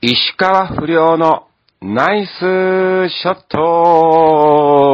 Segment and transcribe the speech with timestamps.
[0.00, 1.48] 石川不良の
[1.82, 4.92] ナイスショット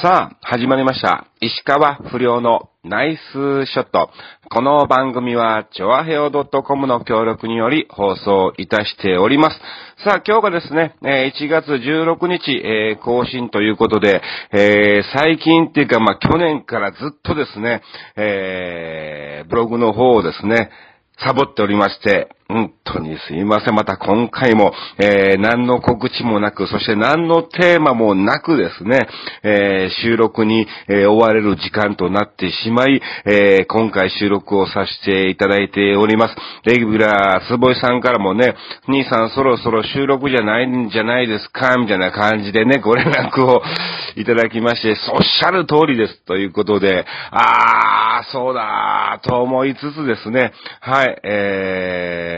[0.00, 1.26] さあ、始まりました。
[1.40, 4.10] 石川不良のナイスショット。
[4.50, 9.58] この番組は、チョアヘオ .com の協力により放送いたしております。
[10.04, 14.22] さあ、今日がですね、1月16日、えー更新ということで、
[14.52, 17.82] えー最近っていうか、まあ、去年からずっとですね、
[18.14, 20.70] えーブログの方をですね、
[21.18, 23.74] サボっておりまして、本当にすいません。
[23.74, 29.08] また今回も、えー何の告知もなく、そして何のテーマもなくですね、
[29.42, 36.36] えー収録に、えー追われる時間となってしまい、えー今回収録をさせていただいております。
[36.64, 38.54] レギュラー、すぼいさんからもね、
[38.86, 43.60] 兄さんそろそろ収録じゃないんじゃないですかみたいな感じでね、ご連絡を
[44.14, 46.24] いただきまして、おっしゃる通りです。
[46.24, 52.35] ということで、あー、そうだー、と思いつつですね、はい、えー、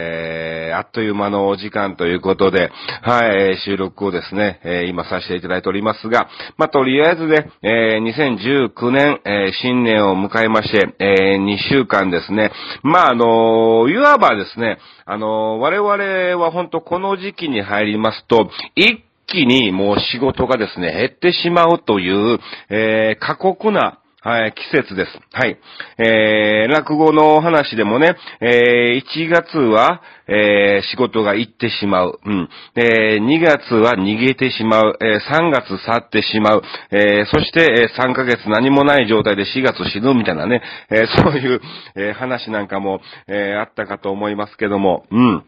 [0.71, 2.71] えあっという間のお時間ということで、
[3.03, 22.39] はい、収録をですね、え今させていただいておりますが、まあ、とりあえずね、え2019年、え新年を迎えまして、え2週間ですね、まあ、あのいわばですね、あの我々は本当この時期に入りますと、一気にもう仕事がですね、減ってしまうという、
[22.71, 25.13] えー過酷な、はい、季節です。
[25.33, 25.57] はい。
[25.97, 32.19] えー、落語の話でもね、えー、1月は、えー、仕事が行ってしまう。
[32.25, 32.49] うん。
[32.75, 34.99] えー、2月は逃げてしまう。
[35.01, 36.63] えー、3月去ってしまう。
[36.91, 41.61] えー、そして、えー、3ヶ月何もない状態で4月死ぬみたいなね、えー、そういう、
[41.95, 45.45] えー話なんかも、えー、あったかと思いますけども、うん。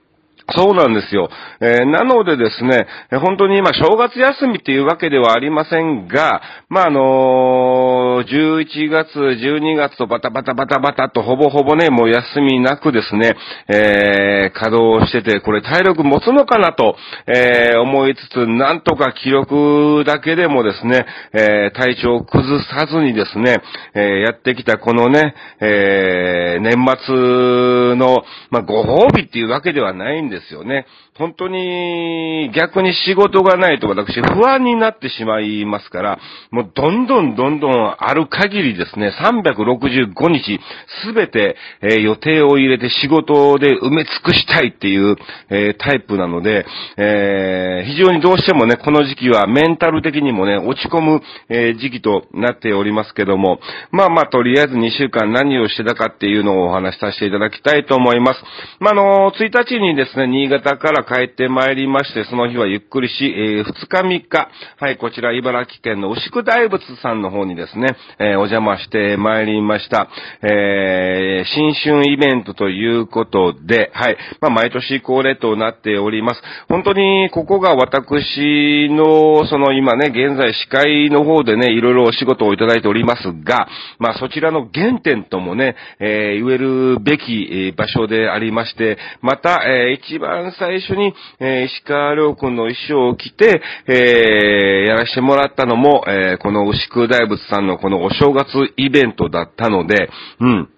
[0.56, 1.28] そうなんですよ。
[1.60, 2.86] えーなのでですね、
[3.20, 13.32] 本当に今正月休みっていうわけではありませんが、まあ、あのー11月、12月とバタバタバタバタとほぼほぼね、もう休みなくですね、
[13.68, 23.56] えー稼働してて、これ体力持つのかなと、えー思いつつ、なんとか記録だけでもですね、えー体調を崩さずにですね、
[23.94, 26.74] えーやってきたこのね、えー年
[27.06, 30.86] 末の、まあ、ご褒美っていうわけではないんですですよね。
[31.20, 36.19] 本当に逆に仕事がないと私不安になってしまいますから、
[36.51, 40.58] もうどんどんどんどんある限りですね、365日
[41.05, 45.17] すべて、えー予定を入れて仕事で埋め尽くしたいっていう、
[45.51, 46.64] えータイプなので、
[46.97, 51.20] えー非常にどうしてもね、この時期はメンタル的にもね、落ち込む、
[51.51, 53.61] え時期となっておりますけども、
[53.91, 58.42] まあまあとりあえず2週間何をしてたかっていうのをお話しさせていただきたいと思います。
[58.81, 64.48] まあの、1日にですね、新潟から帰ってまいりまして、その日はゆっくりし、え2日3日、
[64.78, 70.08] はい、こちら茨城県の牛久大仏さんの方にですね、えーお邪魔してまいりました。
[70.42, 76.42] えー新春イベントということで、はい、まあ毎年恒例となっております。
[76.68, 83.66] 本当にここが私の、その今ね、現在司会の方でね、いろいろお仕事をいただいておりますが、
[83.98, 100.68] まあそちらの原点ともね、えー言えるべきえ場所でありまして、また、えー一番最初に、えー石川亮君の衣装を着て、えーやらせてもらったのも、えーこの牛久大仏さんのこのお正月イベントだったので、うん。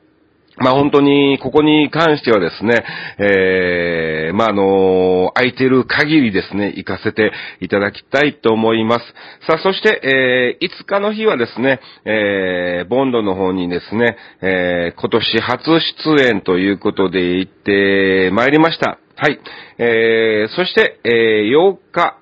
[0.59, 2.85] まあ本当に、ここに関してはですね、
[3.19, 9.05] えー、まああの空いてる限りですね、行かせていただきたいと思います。
[9.47, 15.63] さあ、そして、えー、5日の日はですね、えー、ボンドの方にですね、えー、今年初
[16.07, 18.99] 出演ということで行ってまいりました。
[19.23, 19.39] はい。
[19.79, 22.19] えー、そして、えー、8日、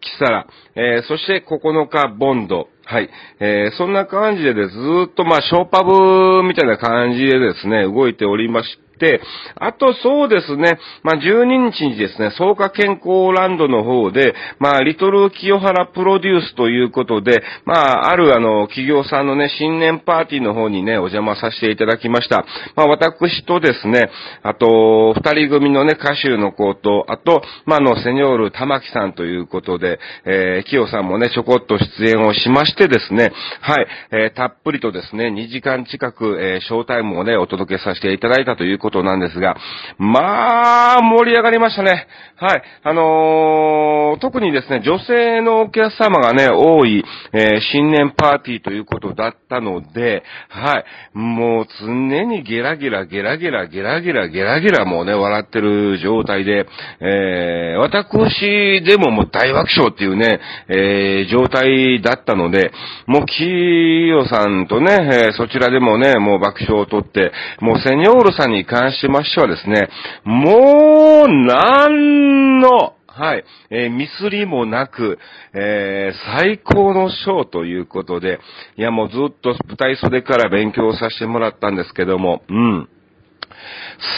[0.00, 2.66] キサラ、えーそして9日ボンド。
[2.84, 3.08] はい。
[3.38, 4.80] えーそんな感じでですず
[5.12, 9.20] っとまあ、ショーパブみたいな感じでですね、動いておりまして、
[9.56, 22.44] あとそうですね、まあ、12日にですね、草加健康ランドの方で、まあ、リトル清原プロデュースということで、まあ、あるあの、企業さんのね、新年パーティーの方にね、お邪魔させていただきました。
[22.76, 24.10] まあ、私とですね、
[24.42, 39.56] あと、二人組のね、歌手の子と、あと、まあ、あの、セニョール玉木さんということで、えー、清さんもね、ちょこっと出演をしましてですね、はい、えーたっぷりとですね、2時間近く、えーショータイムをね、お届けさせていただいたということなんですが、
[39.96, 42.06] まあ、盛り上がりましたね。
[42.36, 42.62] はい。
[42.82, 47.02] あのー、特にですね、女性のお客様がね、多い、
[47.32, 50.84] えー、新年パーティーということだったので、はい。
[51.16, 56.66] もう常にゲラゲラ、ゲラゲラ、ゲラゲラ、ゲラゲラもうね、笑ってる状態で、
[57.00, 62.72] えー、私でももう大爆笑っていうね、えー、状態だったので、
[63.06, 69.88] もう、キーヨさんとね、えー、そちらでもね、もう爆笑をとって、もうセニョールさんに関しましてはですね、
[70.24, 73.44] もう、なんの、はい。
[73.70, 75.20] えー、ミスりもなく、
[75.54, 78.40] えー、最高のショーということで、
[78.76, 82.88] いやもうずっと舞台袖から勉強させてもらったんですけども、うん。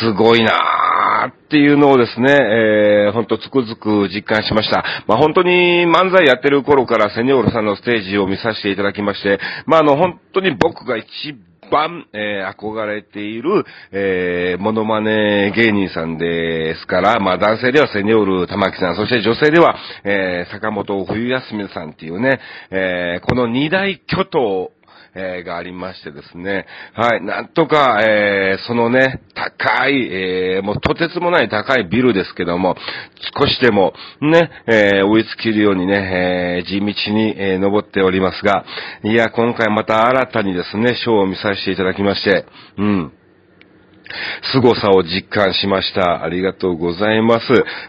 [0.00, 4.82] すごいなーっていうのをですね、えー、ほんとつくづく実感しました。
[5.06, 11.40] まあ、本当に漫才やってる頃からセニョールさんのステージを見させていただきまして、まあ、あの、本当に僕が一番、
[12.12, 22.40] えー、憧れている、えー、モノマネ芸人さんですから、まあ男性ではセニョール玉木さん、そして女性では、えー、坂本冬休みさんっていうね、
[22.70, 24.70] えー、この二大巨頭
[25.16, 26.66] えー、がありましてですね。
[26.94, 27.24] はい。
[27.24, 32.76] なんとか、えー、そのね、高い、えー、もうとてつもない高いビルですけども、
[33.38, 38.64] 少しでも、ね、え、追いつけるようにね、え、地道に、え、登っておりますが、
[39.02, 42.44] いや、今回また新たにですね、ショーを見させていただきまして、
[42.76, 43.12] うん。
[44.52, 46.22] 凄さを実感しました。
[46.22, 47.46] ありがとうございます。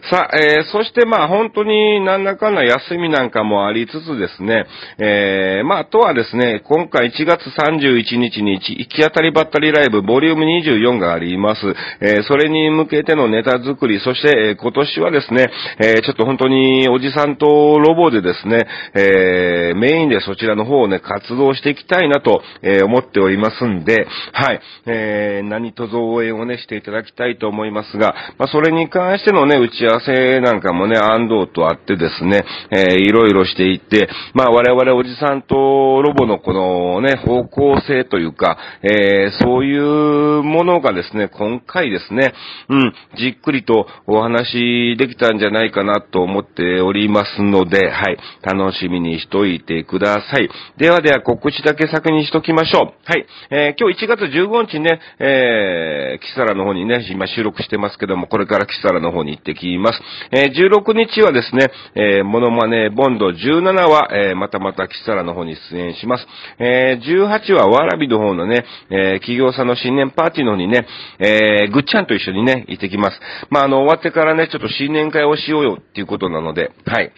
[0.09, 4.65] さあ、えー、そしてまあ本当になんだかんだ休みなんかもありつつですね、
[4.97, 11.61] えー、まあとはですね、今回1月31日に行き当たりばったりライブボリューム24があります。
[12.01, 15.47] えー、それに向けてのネタ作り、そして、え、今年はですね、
[15.79, 35.55] え、ちょっと本当におじさんとロボでですね、えー、メインでそちらの方をね、活動していきたいなと、え、思っておりますんで、はい、えー、何卒応援をね、していただきたいと思いますが、まあ、それに関してのね、打ち合わせなんかもね、安藤とあってですね、えー、いろいろしていって、まあ、我々おじさんと
[36.01, 42.33] ロボのこのね、方向性というか、えー、そういうものがですね、今回ですね、
[42.69, 50.49] うん、じっくりとお話できたんじゃないかなと思っておりますので、はい、楽しみにしといてください。
[50.77, 52.93] ではでは告知だけ先にしときましょう。
[53.05, 60.01] はい、えー、今日1月15日ね、えーえー、キサラの方にね、今収録してますけども、これからキサラの方に行ってきます。
[60.31, 66.27] えー、16日はですね、えー、モノマネボンド17は、えー、またまたキサラの方に出演します。
[66.59, 70.85] えー、18はわらびの方のね、えー、企業さんの新年パーティーの方にね、
[71.19, 73.19] えー、ぐっちゃんと一緒にね、行ってきます。
[73.49, 77.11] まあ、あの、終わってからね、ちょっと新年会をしようよっていうことなので、はい。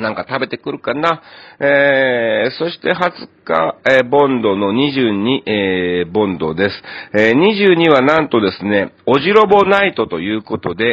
[0.00, 1.22] なんか食べてくるかな。
[1.60, 6.82] えー、そして20日、えー、ボンドの22、えー、ボンドです。
[7.14, 10.84] えー、22はなんとですね、おじロボナイトということで、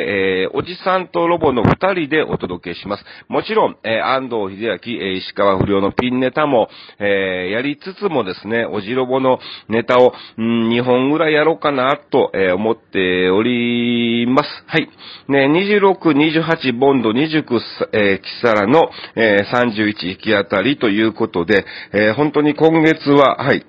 [0.43, 3.03] えー、おじさんとロボの2人でお届けします。
[3.27, 6.69] もちろん、えー、安藤秀明、えー、石川不良のピンネタも、
[6.99, 9.39] えー、やりつつもですね、おじロボの
[9.69, 14.49] ネタを、うん、2本ぐらいやろうかなと、えー、思っております。
[14.67, 14.89] はい。
[15.29, 17.59] ね、26、28、ボンド、29、
[17.93, 23.65] えー、キサラの、えー、31行き当たりということで、えー、本当に今月は、はい、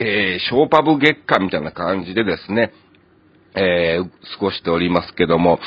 [0.00, 2.72] えー、ショーパブ月間みたいな感じでですね、
[3.54, 5.58] えー、過ごしておりますけども、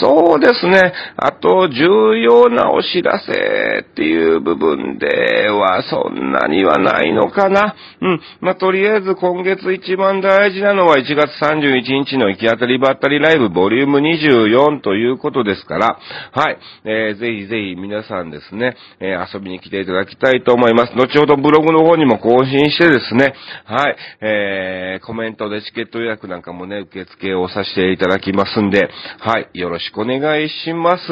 [0.00, 7.74] そうですね、あと重要なお知らせっていう部分ではそんなにはないのかな。
[8.00, 8.20] うん。
[8.40, 15.98] まあ、とりあえず今月一番大事なのは1月31日の行き当たりばったりライブボリューム24ということですから、
[16.32, 16.58] はい。
[16.84, 20.94] えー、ぜひぜひ皆さんですね、えー、遊びに来ていただきたいと思います。
[20.94, 23.96] 後ほどブログの方にも更新してですね、はい。
[24.20, 28.90] えー、コメントでチケット予約なんかもね、受け付けをさせていただきますんで、
[29.20, 31.02] はい、よろしくお願いします。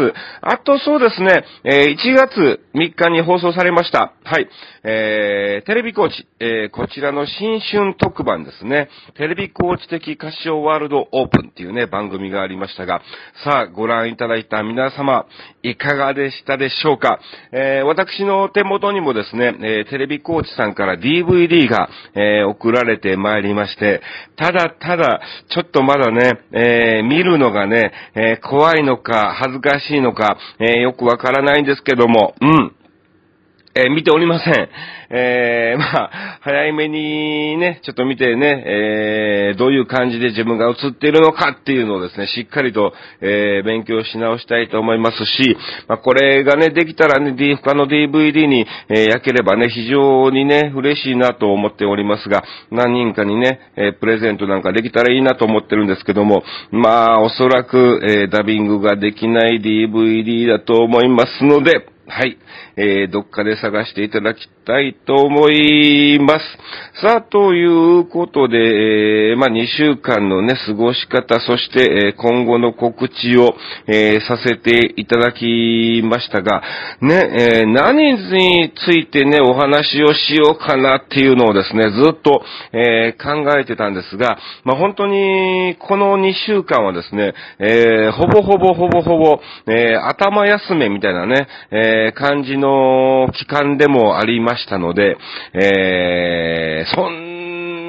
[0.40, 4.48] あとそうですね、えー、1月3日に放送されました、はい、
[4.88, 13.02] えー、テレビコーチ、えー、こちらの新春特番ですね、テレビコーチ的歌唱ワールドオープンっていうね、番組がありましたが、
[13.44, 15.26] さあ、ご覧いただいた皆様、
[15.64, 17.18] いかがでしたでしょうか？
[17.50, 24.00] えー、私の手元にもですね、えー、テレビコーチさんから DVD が、えー、送られてまいりまして、
[24.36, 32.72] ただただ、ちょっとまだね、えー、見るのがね、えー、怖いのか、恥ずかしいのか、えー、よくわからないんですけども、うん。
[33.76, 34.68] えー、見ておりません。
[35.10, 62.38] えー、まあ、早めにね、ちょっと見てね、えー、どういう感じで自分が映っているのかっていうのをですね、しっかりと、え、勉強し直したいと思いますし、まあ、これがね、できたらね、D、他の DVD に、え、焼ければね、非常にね、嬉しいなと思っておりますが、何人かにね、え、プレゼントなんかできたらいいなと思ってるんですけども、まあ、おそらく、え、ダビングができない DVD だと思いますので、はい。
[62.76, 66.44] えー、どっかで探していただきたいと思います。
[67.02, 73.54] さあ、ということで、えー、まあ、2週間のね、過ごし方、そして、えー、今後の告知を、
[73.88, 76.62] えー、させていただきましたが、
[77.00, 82.40] ね、えー、何についてね、お話をしようかなっていうのをですね、ずっと、
[82.72, 95.16] えー、考えてたんですが、まあ、本当に、この2週間はですね、えー、ほぼほぼほぼほぼ、えー、頭休めみたいなね、えー、感じの期間でもありましたので、
[95.54, 97.25] えー、そん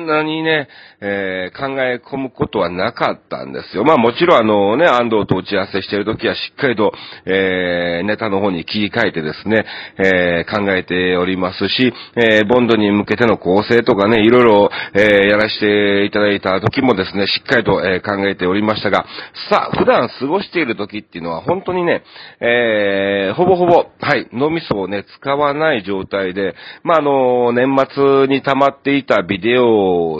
[0.08, 0.68] なにね、
[1.02, 3.84] えー、考え込むことはなかったんですよ。
[3.84, 6.92] まあもちろんあのね、安藤と打ち合わせしてるときはしっかりと、
[7.26, 9.66] えー、ネタの方に切り替えてですね、
[9.98, 19.06] えー、考えておりますし、え、ボンドに向けての構成とかね、いろいろ、え、やらせていただいた時もですね、しっかりと、え、考えておりましたが、
[19.50, 22.04] さあ、普段過ごしている時っていうのは本当にね、
[22.42, 29.68] え、ほぼほぼ、はい、脳みそをね、使わない状態で、まあ、あの、年末に溜まっていたビデオ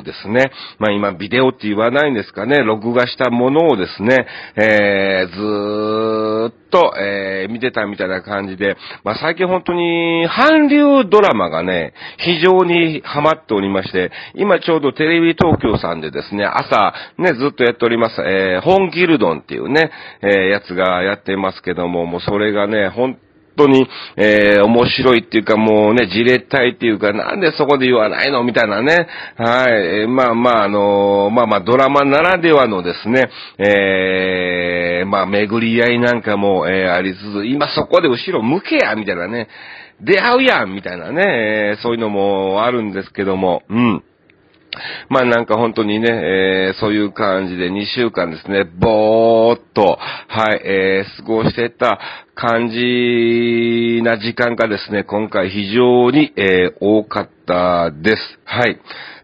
[0.04, 19.92] ですね、まあ今ビデオって言わないんですかね、録画したものをですね、えー、ずーっと、えー、見てたみたいな感じで、まあ最近本当に韓流ドラマがね、非常にハマっておりまして、今ちょうどテレビ東京さんでですね、朝ね、ずっとやっております、えー、本ギルドンっていうね、
[20.22, 23.18] えー、やつがやってますけども、もうそれがね、本
[23.58, 28.44] 当に、えー、面白いっていうかもうね、じれったいっていうか、なんでそこで言わないの？
[28.44, 29.08] みたいなね。
[29.38, 30.02] はい。
[30.02, 39.48] えー、まあまあ、あのー、まあまあ、ドラマならではのですね、えー、まあ、巡り合いなんかも、えー、ありつつ、今そこで後ろ向けやみたいなね。
[40.00, 44.04] 出会うやんみたいなね、えー、そういうのもあるんですけども、うん。
[45.10, 49.98] まあなんか本当にね、えー、そういう感じで2週間ですね、ぼーっと、
[50.28, 52.00] はい、えー、過ごしてた
[52.38, 58.22] 感じな時間がですね、今回非常に、えー、多かったです。
[58.46, 58.80] はい。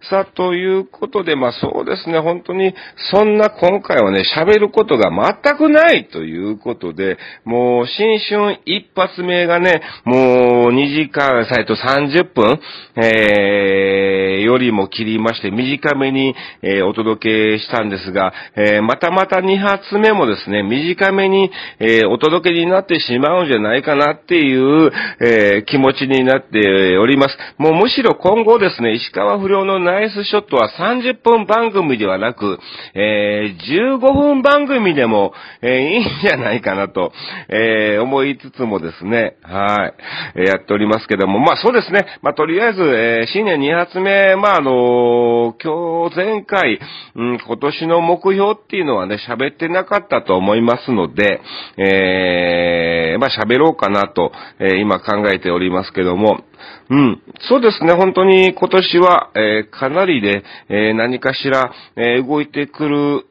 [0.09, 2.73] さあ、ということで、まあそうですね、本当に、
[3.11, 5.09] そんな今回はね、喋ることが
[5.43, 12.59] 全くないということで、もう、新春一発目がね、もう2時間、サイト30分、
[13.01, 24.91] えー、よりも切りまして、短めに、えー、お届けしたんですが、えー、またまた2発目もですね、短めに、えー、お届けになってしまうんじゃないかなっていう、
[25.21, 27.37] えー、気持ちになっております。
[27.57, 32.59] もうむしろ今後ですね、石川不良のナイスショットは30分番組ではなく、
[32.95, 37.11] えー、15分番組でも、えー、いいんじゃないかなと、
[37.49, 39.93] え、思いつつもですね、は
[40.35, 46.79] い、やっておりますけども、まあそうですね、まあとりあえず、え、新年2発目、まああの今日前回、
[47.15, 51.41] うん、今年の目標っていうのはね、喋ってなかったと思いますので、
[51.77, 56.43] えー、まあ喋ろうかなと、えー、今考えておりますけども、
[56.89, 57.21] うん。
[57.49, 63.25] そうですね、本当に今年は、えー、かなりで、えー、何かしら、えー、動いてくる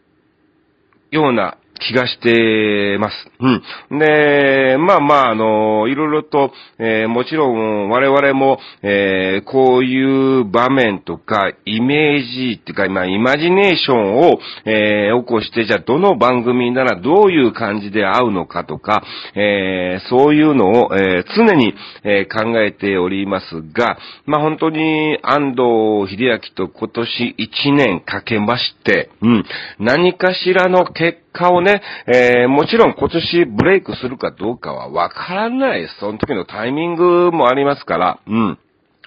[1.10, 3.14] ような、気がしてます。
[3.40, 3.98] うん。
[3.98, 19.02] で、まあまあ、あの、いろいろと、えー、もちろん我々も、えー、こういう場面とか、イメージっていうか、今、イマジネーションを、えー、起こして、じゃあどの番組ならどういう感じで合うのかとか、
[19.34, 21.74] えー、そういうのを、えー、常に、
[22.04, 29.44] えー、考えておりますが、まあ本当に安藤秀明と今年1年かけまして、うん、
[29.78, 35.88] 何かしらの結果をね、えー、もちろん今年ブレイクするかどうかはわからない。
[35.98, 38.58] その時のタイミングもありますから、うん。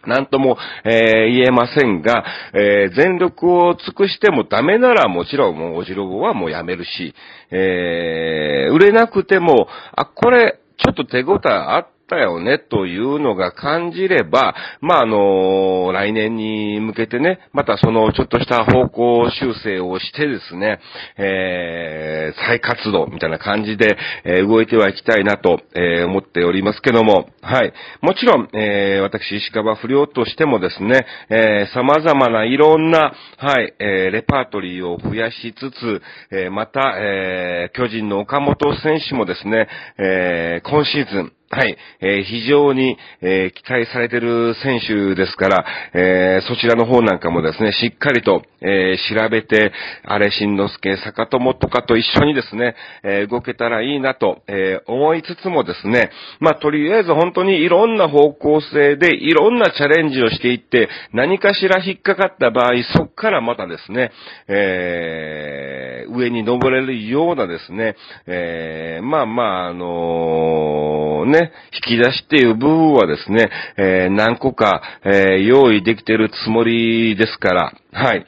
[0.07, 7.13] なんとも、えー、言えませんが、えー、全力を尽くしてもダメならもちろんもうおじろぼはもうやめるし、
[7.51, 20.79] えー、売れなくても、あ、これ、ちょっと手応えあったたよね、というのが感じれば、まあ、あの、来年に向けてね、またそのちょっとした方向修正をしてですね、
[21.17, 27.73] えー、再活動みたいな感じで、えー、動いてはいきたいなと、えー、思っておりますけども、はい。
[28.01, 49.71] もちろん、えー、私、石川不良としてもですね、えー、様々ないろんな、はい、えー、レパートリーを増やしつつ、えー、また、えー、巨人の岡本選手もですね、えー、今シーズン、はい、えー、非常に、えー、期待されてる選手ですから、えー、そちらの方なんかもですね、しっかりと、え調べて、
[50.05, 56.09] あれ、しんのすけ、坂友とかと一緒にですね、え動けたらいいなと、え思いつつもですね、
[56.39, 64.11] まあ、とりあえず本当にいろんな方向性で、いろんなチャレンジをしていって、何かしら引っかかった場合、そっからまたですね、
[64.47, 78.25] え上に登れるようなですね、えまあまあ、あのね、ね、引き出しっていう部分はですね、えー、何個か、えー、用意できてるつもりですから、はい。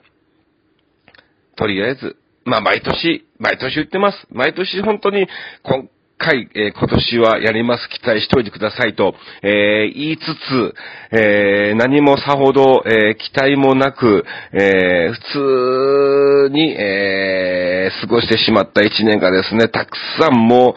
[1.55, 4.27] とりあえず、まあ、毎年、毎年言ってます。
[4.31, 5.27] 毎年本当に、
[5.63, 10.75] 今回、えー、今年はやります、期待しておいてくださいと、えー、言いつつ、
[11.11, 20.75] えー、何もさほど、え期待もなく、え普通に、え過ごしてしまった一年がですね、たくさんも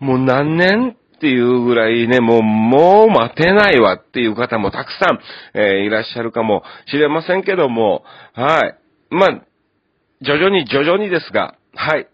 [0.00, 0.96] う、もう何年？
[1.18, 5.18] っていうぐらいね、もう、もう待てないわっていう方もたくさん、
[5.58, 8.78] えいらっしゃるかもしれませんけども、はい。
[9.10, 9.42] まあ、
[10.22, 12.06] 徐々に徐々にですが、はい。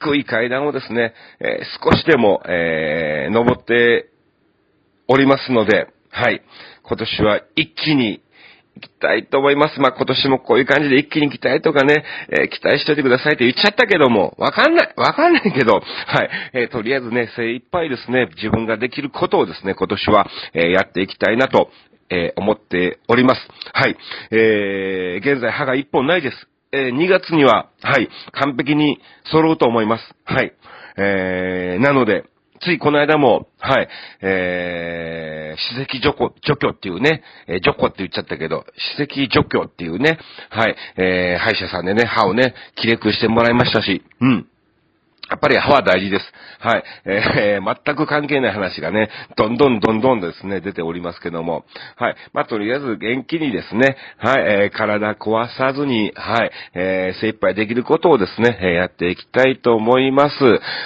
[0.00, 4.10] 低い階段をですね、えー、少しでも、えー、登って
[5.06, 6.42] おりますので、はい。
[6.82, 8.20] 今年は一気に
[8.76, 9.80] 行きたいと思います。
[9.80, 16.30] まあ、今年もこういう感じで一気に行きたいとかね、えー、期待しといてくださいって言っちゃったけども、わかんない、わかんないけど、 はい。
[16.52, 21.70] えー、とりあえずね、精一杯ですね、自分ができることをですね、今年は、えー、やっていきたいなと、
[22.08, 23.40] え思っております。
[23.72, 23.96] はい。
[24.30, 26.48] えー現在歯が一本ないです。
[26.70, 30.14] え、2月には、はい、完璧に揃うと思います。
[30.24, 30.52] はい。
[30.98, 32.24] えー、なので、
[32.60, 33.88] ついこの間も、はい、
[34.22, 38.64] えー、史跡除去、除去っていうね、えー、除去って言っちゃったけど、
[38.96, 40.18] 史跡除去っていうね、
[40.50, 44.46] はい、えー、歯医者さんでね、歯をね、切れくしてもらいましたし、うん。
[45.28, 46.24] やっぱり歯は大事です。
[46.60, 46.84] はい。
[47.04, 51.64] えー、全く関係ない話がね、どんどんどんどんですね、出ておりますけども。
[51.96, 52.16] はい。
[52.32, 60.36] まあ、とりあえず元気にですね、はい、えー、体壊さずに、はい、えー、精一杯できることをですね、え、やっていきたいと思います。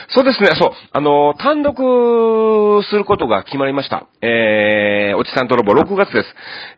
[0.08, 4.06] そうですね、そう、あの、単独することが決まりました。
[4.22, 6.28] えー、おちさんとロボ6月です。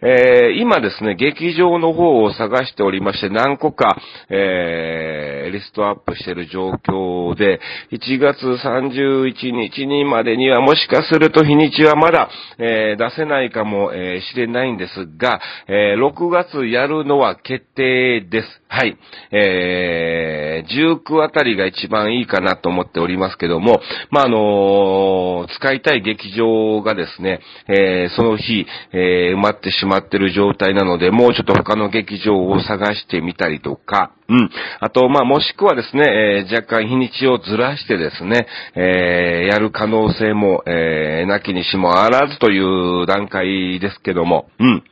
[0.02, 3.96] えー、今ですね、劇場の方を探しておりまして、何個か、
[4.30, 7.51] えー、リストアップしてる状況で、
[7.90, 12.28] 1月31日にまでにはもしかすると日にちはまだ、
[12.58, 18.62] えー、出せないかも、えー、しれないんですが、えー、6月やるのは決定です。
[18.68, 18.96] はい。
[19.32, 23.80] えー、19あたりが一番いいかなと思っておりますけども、
[24.10, 34.50] まあ、あの、使いたい劇場がですね、え、その日、え、埋まってしまってる状態なので、もうちょっと他の劇場を探してみたりとか、うん。
[34.80, 42.58] あと、まあ、もしくはですね、えー、若干日にちをずらしてですね、えー、やる可能性も、えー、なきにしもあらずとい
[43.02, 44.82] う段階ですけども、うん。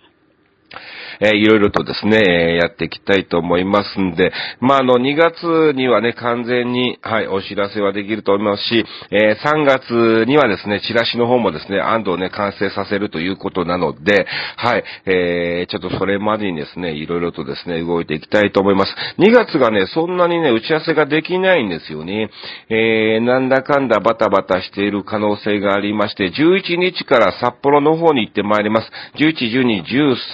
[1.20, 18.94] えー、いろいろとですね、やっていきたいと思いますんで、まあ、あの、2月にはね、完全に、はい、お知らせはできると思いますし、えー、3月にはですね、チラシの方もですね、安藤ね、完成させるということなので、はい、えー、ちょっとそれまでにですね、いろいろとですね、動いていきたいと思います。
[19.18, 22.30] 2月がね、そんなにね、打ち合わせができないんですよね。
[22.70, 28.90] えー、なんだかんだバタバタしている可能性がありまして、11日から札幌の方に行ってまいります。
[29.16, 29.84] 11、12、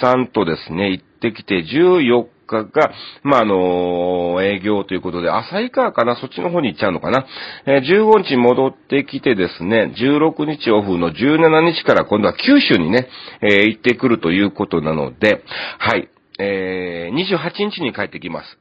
[0.03, 7.27] 13とですね、ね、行ってきて、14日が、まあ、あのー、営業ということで、旭川かなそっちの方に行っちゃうのかな
[7.67, 13.09] えー、15日戻ってきてですね、16日オフの17日から今度は九州にね、
[13.43, 15.43] えー、行ってくるということなので、
[15.79, 16.09] はい、
[16.39, 18.59] えー、28日に帰ってきます。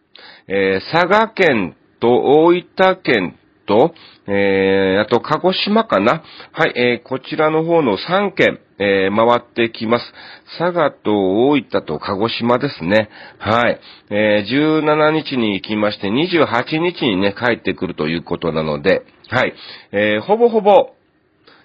[0.47, 3.93] えー、佐賀県と大分県と、
[4.27, 10.05] えー、あと、鹿児島かなはい、えー、こちらの方の3県、えー、回ってきます。
[10.57, 13.09] 佐賀と大分と鹿児島ですね。
[13.39, 13.79] はい。
[14.09, 19.53] えー、17日に行きまして、28日にね、帰ってくるということなので、はい。
[19.91, 20.94] えー、ほぼほぼ、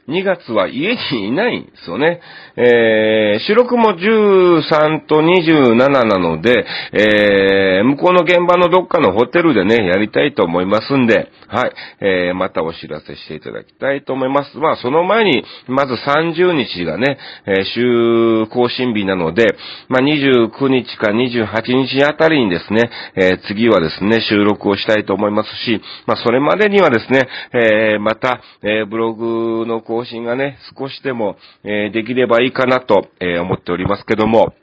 [0.08, 2.20] 2月は家にいないんですよね。
[2.56, 14.56] えー、収録も13と27なので、えー、向こうの現場のどっかのホテルでね、やりたいと思いますんで、はい、えー、またお知らせしていただきたいと思います。
[14.58, 19.56] まあ、その前に、まず30日がね、えー、週更新日なので、
[19.88, 34.54] まあ、29日か28日あたりにですね、えー、次はですね、収録をしたいと思いますし、まあ、それまでにはですね、えー、また、えー、ブログの更新がね、少しでも、えー、できればいいかなと、えー、思っておりますけども、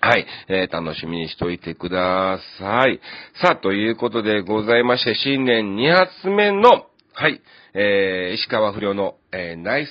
[0.00, 0.26] はい。
[0.48, 3.00] えー、楽しみにしておいてください。
[3.40, 7.40] さあ、ということでございまして、新年2発目の、はい、
[7.80, 9.90] えー、石川不良の、えー、ナイス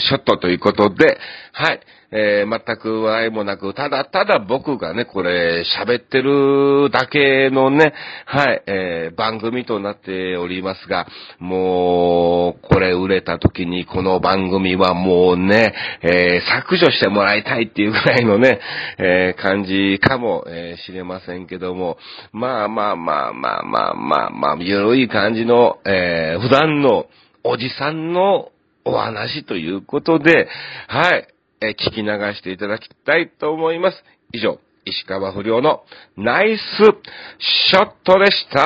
[0.00, 1.18] ショットということで、
[1.52, 7.94] はい、えー、全く笑いもなく、ただただ僕がね、これ、喋ってるだけのね、
[8.26, 11.06] はい、えー、番組となっておりますが、
[11.38, 18.60] もう、これ売れた時にこの番組はもうね、えー、削除してもらいたいっていうぐらいのね、
[18.98, 21.96] えー、感じかも、えー、知れませんけども、
[22.32, 27.01] まあまあまあまあまあまあまあ、ゆるい感じの、えー、普段の
[27.44, 28.50] おじさんの
[28.84, 30.48] お話ということで、
[30.88, 31.28] はい、
[31.60, 34.04] え聞き流していただきたいと思います。
[34.32, 35.84] 以上、石川不良の
[36.16, 36.60] ナイス
[37.38, 38.62] ショットでした